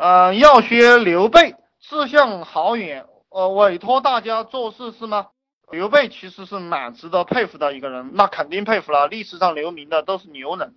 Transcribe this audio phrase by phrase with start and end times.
[0.00, 5.26] 呃，要学刘备，志向好远，呃，委托大家做事是吗？
[5.70, 9.08] 刘备其实是蛮值得佩服的一个人，那肯定佩服了。
[9.08, 10.74] 历史上留名的都是牛人，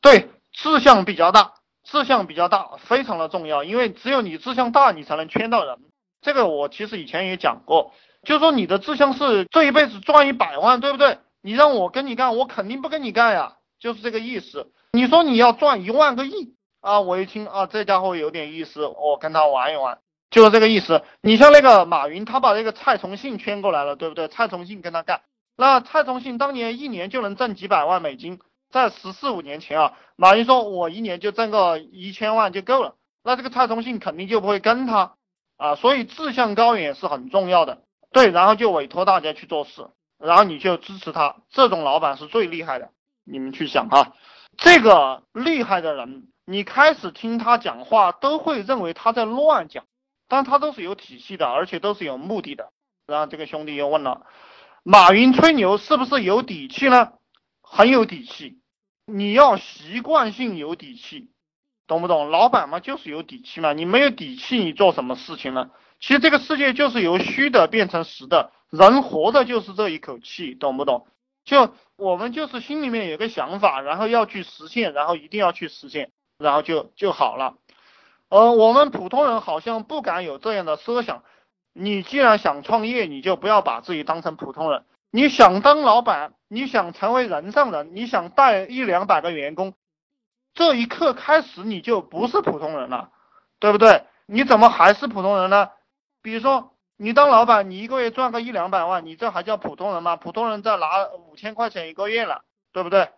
[0.00, 1.52] 对，志向比较大，
[1.84, 5.78] 志向比较大，非常的重要，因为只有你志向大，你才能圈到人。
[6.20, 7.92] 这个我其实以前也讲过，
[8.24, 11.18] 就说你的志向是这一辈子赚一百万，对不对？
[11.42, 14.72] 你让我跟你干，我肯定不跟你干呀，就是这个意思。
[14.90, 19.98] 你说你要赚一万个亿啊，我一听啊，这家伙有点意思，我跟他玩一玩。
[20.30, 21.02] 就是这个意思。
[21.22, 24.28] 你像那个马云，他把那个蔡崇信圈过来了，对不对？
[24.28, 25.22] 蔡崇信跟他干，
[25.56, 28.38] 那蔡崇信当年一年就能挣几百万美金，
[28.70, 35.14] 在十四五年前啊，马云说我一年就挣个一千万就够了，那这个蔡崇信肯定就不会跟他
[35.56, 35.76] 啊。
[35.76, 37.78] 所以志向高远是很重要的，
[38.12, 39.88] 对，然后就委托大家去做事，
[40.18, 42.90] 然后你就支持他，这种老板是最厉害的。
[43.26, 44.12] 你们去想哈，
[44.56, 49.84] 这个厉害的人，你开始听他讲话都会认为他在乱讲。
[50.26, 52.70] 但他都是有体系的，而且都是有目的的。
[53.06, 54.26] 然后这个兄弟又问了：
[54.82, 57.12] 马云吹牛是不是有底气呢？
[57.60, 58.58] 很有底气。
[59.04, 61.28] 你要习惯性有底气，
[61.86, 62.30] 懂不懂？
[62.30, 63.74] 老板嘛，就是有底气嘛。
[63.74, 65.70] 你没有底气，你做什么事情呢？
[66.00, 71.06] 其实这个世界就是由虚的变成实的，人活的就是这一口气，懂不懂？
[71.44, 77.56] 就我们就是心里面有个想法，然后要去实现，然后一定要去实现，然后就就好了。
[78.28, 81.22] 呃，我们普通人好像不敢有这样的设想。
[81.72, 84.84] 你既然想创业，你就不要把自己当成普通人。
[85.10, 89.74] 你想当老板，你想成为人上人，你想带一两百个员工，
[90.54, 93.10] 这一刻开始你就不是普通人了，
[93.60, 94.04] 对不对？
[94.26, 95.70] 你怎么还是普通人呢？
[96.22, 100.16] 比如说你当老板，你一个月赚个一两百万，你这还叫普通人吗？
[100.16, 103.08] 普通人在拿五千块钱一个月了，对不对？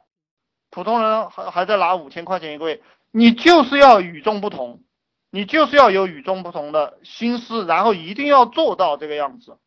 [0.71, 4.83] 普通人还还在拿五千块钱一个月，你就是要与众不同。
[5.31, 9.59] 你就是要有与众不同的心思，然后一定要做到这个样子。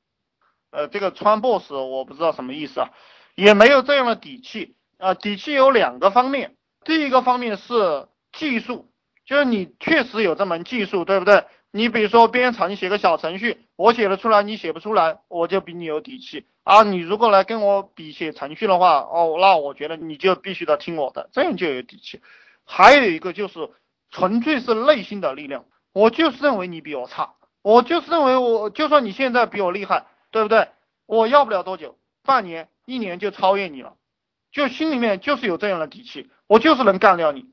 [0.71, 2.89] 呃，这个穿 boss 我不知道什么意思啊，
[3.35, 5.13] 也没有这样的底气啊。
[5.13, 6.55] 底气有两个方面，
[6.85, 8.89] 第一个方面是技术，
[9.25, 11.45] 就是你确实有这门技术，对不对？
[11.71, 16.83] 你比如说编程你写个小程序，我写得出来，你写不出来，我就比你有底气啊。
[16.83, 22.21] 你如果来跟我比写程序的话，哦，那我觉得你就必须得听我的，这样就有底气。
[22.65, 23.69] 还有一个就是。
[24.11, 30.69] 纯粹是内心的力量，我就是认为你比我差，我就是认为我就算你现在比我厉害，对不对？
[31.05, 33.93] 我要不了多久，半年、一年就超越你了，
[34.51, 37.45] 就心里面就是有这样的底气，我就是能干掉你，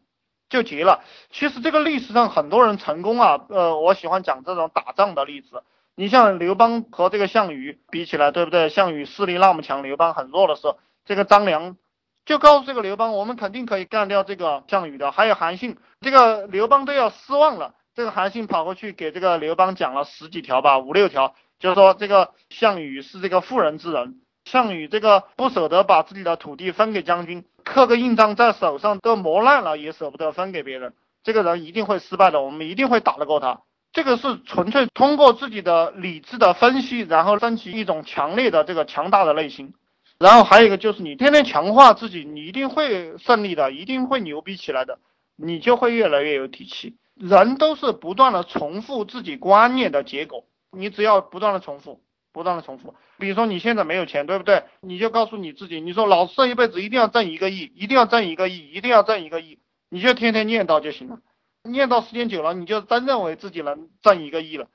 [0.49, 1.03] 就结了。
[1.31, 5.63] 其实这个历史上很多人成功啊，呃，我喜欢讲这种打仗的例子，
[5.95, 8.69] 你像刘邦和这个项羽比起来，对不对？
[8.69, 11.77] 项羽势力那么强，刘邦很弱的时候，这个张良。
[12.25, 15.13] 就告诉这个刘邦，我们肯定可以干掉这个项羽的。
[15.13, 17.75] 还有韩信，这个刘邦都要失望了。
[17.95, 30.95] 这个韩信跑过去给这个刘邦讲了十几条吧，五六条，就是说这个项羽是这个妇人之仁，项羽这个不舍得把自己的土地分给将军，刻个印章在手上都磨烂了也舍不得分给别人，
[31.25, 33.61] 这个人一定会失败的，我们一定会打得过他。
[33.93, 39.75] 这个是纯粹通过自己的理智的分析，然后升起一种强烈的这个强大的内心。
[40.19, 45.01] 然后还有一个就是你天天强化自己，你一定会胜利的，一定会牛逼起来的，
[45.35, 46.97] 你就会越来越有底气。
[47.17, 52.01] 人都是不断的重复自己观念的结果，你只要不断的重复，
[52.37, 52.95] 不断的重复。
[53.19, 54.65] 比如说你现在没有钱，对不对？
[54.81, 59.59] 你就告诉你自己，你说老子这一辈子一定要挣一个亿，一定要挣一个亿，一定要挣一个亿，
[59.89, 61.19] 你就天天念叨就行了。
[61.63, 64.69] 念叨时间久了，你就真认为自己能挣一个亿了。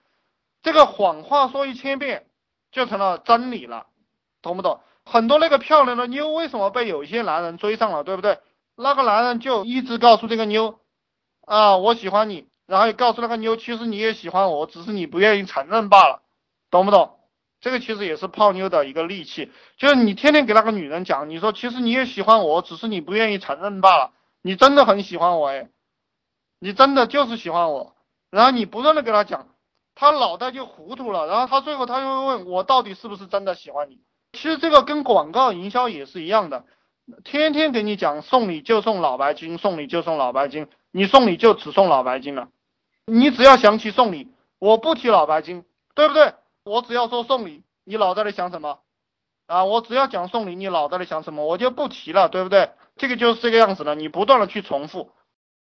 [0.64, 2.26] 这个谎话说一千遍，
[2.72, 3.86] 就成了真理了，
[4.42, 4.82] 懂不懂？
[5.06, 8.40] 很多那个漂亮的妞为什么被有些男人追上了，对不对？
[8.76, 10.80] 那个男人就一直告诉这个妞，
[11.46, 16.22] 啊，我喜欢你，然后也告诉那个妞，其实你也喜欢我，只是你不愿意承认罢了，
[16.72, 17.18] 懂不懂？
[17.62, 24.12] 这个其实也是泡妞的一个利器，就是你天天给那个女人讲，你说其实你也喜欢我，只是你不愿意承认罢了，
[24.42, 25.70] 你真的很喜欢我哎，
[26.60, 27.96] 你真的就是喜欢我，
[28.32, 29.48] 然后你不断的给她讲，
[29.94, 34.00] 她脑袋就糊涂了，然后她最后她就会问我到底是不是真的喜欢你？
[34.34, 36.66] 其实这个跟广告营销也是一样的，
[37.24, 42.48] 天天给你讲送礼就送脑白金，送礼就送脑白金，你送礼就只送脑白金了。
[43.06, 45.64] 你只要想起送礼，我不提脑白金，
[45.94, 46.34] 对不对？
[46.64, 48.80] 我只要说送礼，你脑袋里想什么？
[49.48, 52.72] 啊，我只要讲送礼，你脑袋里想什么，我就不提了，对不对？
[52.98, 55.12] 这个就是这个样子的，你不断的去重复，